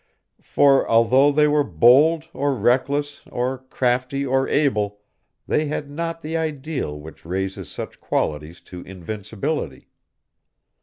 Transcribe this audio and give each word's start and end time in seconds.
For, 0.41 0.89
although 0.89 1.31
they 1.31 1.47
were 1.47 1.63
bold 1.63 2.27
or 2.33 2.55
reckless 2.55 3.23
or 3.31 3.59
crafty 3.69 4.25
or 4.25 4.49
able, 4.49 5.01
they 5.47 5.67
had 5.67 5.91
not 5.91 6.23
the 6.23 6.35
ideal 6.35 6.99
which 6.99 7.23
raises 7.23 7.69
such 7.69 8.01
qualities 8.01 8.61
to 8.61 8.81
invincibility. 8.81 9.89